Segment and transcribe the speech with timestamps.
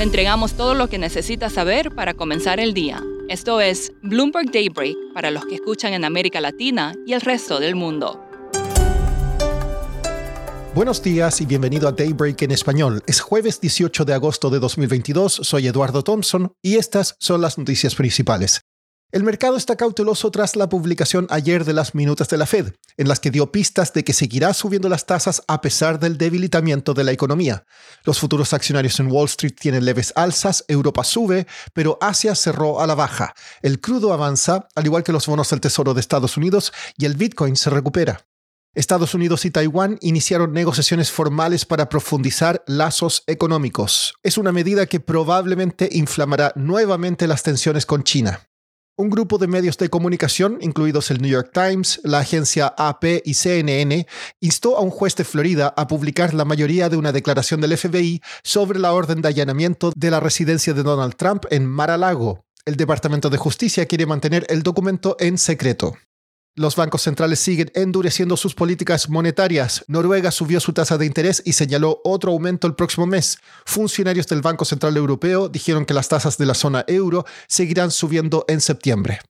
[0.00, 3.04] Le entregamos todo lo que necesita saber para comenzar el día.
[3.28, 7.74] Esto es Bloomberg Daybreak para los que escuchan en América Latina y el resto del
[7.74, 8.18] mundo.
[10.74, 13.02] Buenos días y bienvenido a Daybreak en español.
[13.06, 17.94] Es jueves 18 de agosto de 2022, soy Eduardo Thompson y estas son las noticias
[17.94, 18.62] principales.
[19.12, 23.08] El mercado está cauteloso tras la publicación ayer de las minutas de la Fed, en
[23.08, 27.02] las que dio pistas de que seguirá subiendo las tasas a pesar del debilitamiento de
[27.02, 27.64] la economía.
[28.04, 32.86] Los futuros accionarios en Wall Street tienen leves alzas, Europa sube, pero Asia cerró a
[32.86, 33.34] la baja.
[33.62, 37.16] El crudo avanza, al igual que los bonos del Tesoro de Estados Unidos, y el
[37.16, 38.28] Bitcoin se recupera.
[38.76, 44.14] Estados Unidos y Taiwán iniciaron negociaciones formales para profundizar lazos económicos.
[44.22, 48.49] Es una medida que probablemente inflamará nuevamente las tensiones con China.
[48.96, 53.34] Un grupo de medios de comunicación, incluidos el New York Times, la agencia AP y
[53.34, 54.06] CNN,
[54.40, 58.20] instó a un juez de Florida a publicar la mayoría de una declaración del FBI
[58.42, 62.44] sobre la orden de allanamiento de la residencia de Donald Trump en Mar-a-Lago.
[62.66, 65.94] El Departamento de Justicia quiere mantener el documento en secreto.
[66.56, 69.84] Los bancos centrales siguen endureciendo sus políticas monetarias.
[69.86, 73.38] Noruega subió su tasa de interés y señaló otro aumento el próximo mes.
[73.64, 78.44] Funcionarios del Banco Central Europeo dijeron que las tasas de la zona euro seguirán subiendo
[78.48, 79.20] en septiembre.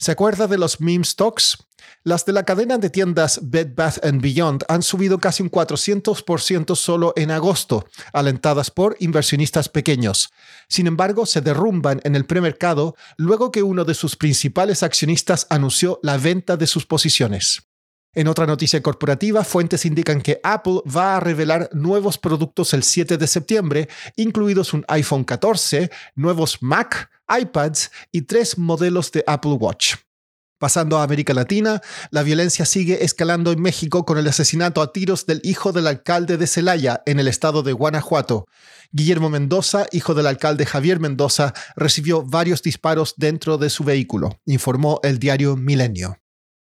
[0.00, 1.58] ¿Se acuerda de los meme stocks?
[2.04, 7.12] Las de la cadena de tiendas Bed Bath Beyond han subido casi un 400% solo
[7.16, 10.30] en agosto, alentadas por inversionistas pequeños.
[10.68, 15.98] Sin embargo, se derrumban en el premercado luego que uno de sus principales accionistas anunció
[16.04, 17.67] la venta de sus posiciones.
[18.14, 23.18] En otra noticia corporativa, fuentes indican que Apple va a revelar nuevos productos el 7
[23.18, 29.96] de septiembre, incluidos un iPhone 14, nuevos Mac, iPads y tres modelos de Apple Watch.
[30.58, 35.24] Pasando a América Latina, la violencia sigue escalando en México con el asesinato a tiros
[35.24, 38.46] del hijo del alcalde de Celaya, en el estado de Guanajuato.
[38.90, 44.98] Guillermo Mendoza, hijo del alcalde Javier Mendoza, recibió varios disparos dentro de su vehículo, informó
[45.04, 46.18] el diario Milenio.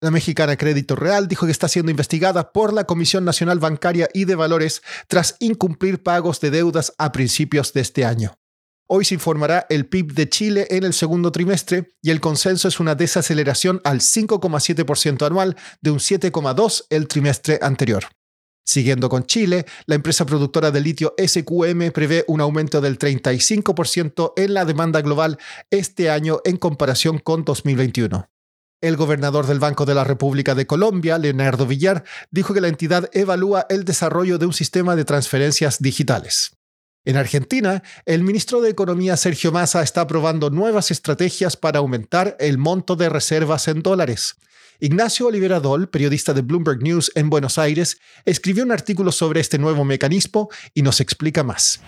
[0.00, 4.26] La mexicana Crédito Real dijo que está siendo investigada por la Comisión Nacional Bancaria y
[4.26, 8.38] de Valores tras incumplir pagos de deudas a principios de este año.
[8.86, 12.78] Hoy se informará el PIB de Chile en el segundo trimestre y el consenso es
[12.78, 18.04] una desaceleración al 5,7% anual de un 7,2% el trimestre anterior.
[18.64, 24.54] Siguiendo con Chile, la empresa productora de litio SQM prevé un aumento del 35% en
[24.54, 25.38] la demanda global
[25.70, 28.28] este año en comparación con 2021.
[28.80, 33.10] El gobernador del Banco de la República de Colombia, Leonardo Villar, dijo que la entidad
[33.12, 36.56] evalúa el desarrollo de un sistema de transferencias digitales.
[37.04, 42.56] En Argentina, el ministro de Economía Sergio Massa está probando nuevas estrategias para aumentar el
[42.56, 44.36] monto de reservas en dólares.
[44.78, 49.58] Ignacio Olivera Dol, periodista de Bloomberg News en Buenos Aires, escribió un artículo sobre este
[49.58, 51.80] nuevo mecanismo y nos explica más.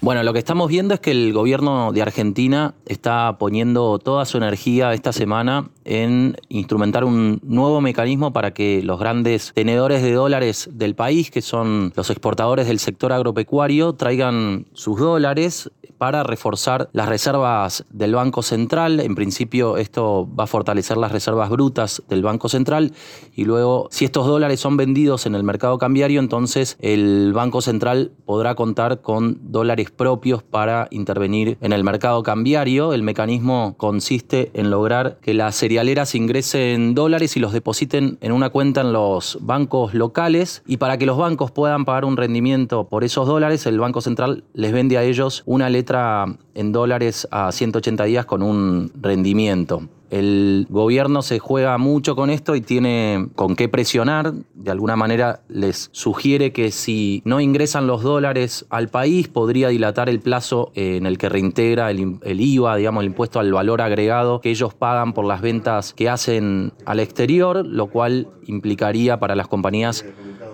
[0.00, 4.36] Bueno, lo que estamos viendo es que el gobierno de Argentina está poniendo toda su
[4.36, 10.68] energía esta semana en instrumentar un nuevo mecanismo para que los grandes tenedores de dólares
[10.72, 17.08] del país, que son los exportadores del sector agropecuario, traigan sus dólares para reforzar las
[17.08, 19.00] reservas del Banco Central.
[19.00, 22.92] En principio esto va a fortalecer las reservas brutas del Banco Central
[23.34, 28.12] y luego si estos dólares son vendidos en el mercado cambiario, entonces el Banco Central
[28.24, 32.92] podrá contar con dólares propios para intervenir en el mercado cambiario.
[32.92, 38.50] El mecanismo consiste en lograr que las cerealeras ingresen dólares y los depositen en una
[38.50, 43.02] cuenta en los bancos locales y para que los bancos puedan pagar un rendimiento por
[43.02, 48.04] esos dólares, el Banco Central les vende a ellos una letra en dólares a 180
[48.04, 49.82] días con un rendimiento.
[50.10, 54.32] El gobierno se juega mucho con esto y tiene con qué presionar.
[54.54, 60.08] De alguna manera les sugiere que si no ingresan los dólares al país, podría dilatar
[60.08, 64.50] el plazo en el que reintegra el, IVA, digamos, el impuesto al valor agregado que
[64.50, 70.04] ellos pagan por las ventas que hacen al exterior, lo cual implicaría para las compañías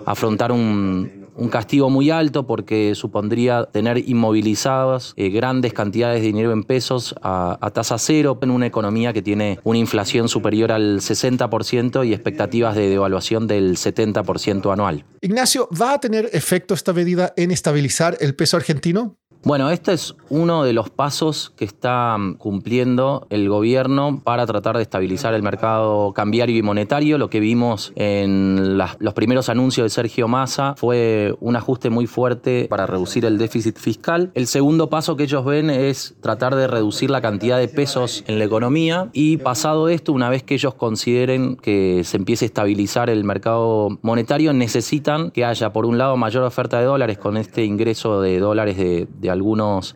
[0.05, 6.51] afrontar un, un castigo muy alto porque supondría tener inmovilizadas eh, grandes cantidades de dinero
[6.51, 10.99] en pesos a, a, tasa cero en una economía que tiene una inflación superior al
[10.99, 15.05] 60% y expectativas de devaluación del 70% anual.
[15.21, 19.17] Ignacio, ¿va a tener efecto esta medida en estabilizar el peso argentino?
[19.43, 24.77] Bueno, este es uno de los pasos que está mm, cumpliendo el gobierno para tratar
[24.77, 27.17] de estabilizar el mercado cambiario y monetario.
[27.17, 32.67] Lo que vimos en los primeros anuncios de Sergio Massa fue un ajuste muy fuerte
[32.69, 34.31] para reducir el déficit fiscal.
[34.33, 38.39] El segundo paso que ellos ven es tratar de reducir la cantidad de pesos en
[38.39, 43.09] la economía y pasado esto, una vez que ellos consideren que se empiece a estabilizar
[43.09, 47.65] el mercado monetario, necesitan que haya por un lado mayor oferta de dólares con este
[47.65, 49.93] ingreso de dólares de, de algunos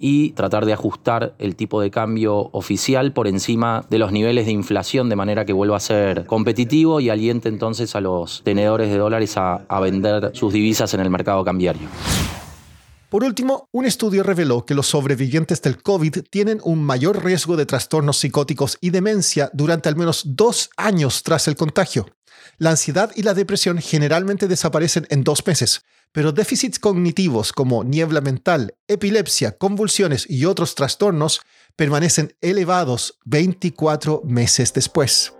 [0.00, 4.52] y tratar de ajustar el tipo de cambio oficial por encima de los niveles de
[4.52, 8.98] inflación de manera que vuelva a ser competitivo y aliente entonces a los tenedores de
[8.98, 11.88] dólares a vender sus divisas en el mercado cambiario.
[13.10, 17.66] Por último, un estudio reveló que los sobrevivientes del COVID tienen un mayor riesgo de
[17.66, 22.06] trastornos psicóticos y demencia durante al menos dos años tras el contagio.
[22.58, 25.82] La ansiedad y la depresión generalmente desaparecen en dos meses,
[26.12, 31.40] pero déficits cognitivos como niebla mental, epilepsia, convulsiones y otros trastornos
[31.76, 35.32] permanecen elevados 24 meses después.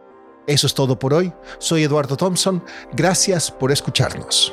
[0.47, 1.33] Eso es todo por hoy.
[1.59, 2.65] Soy Eduardo Thompson.
[2.93, 4.53] Gracias por escucharnos.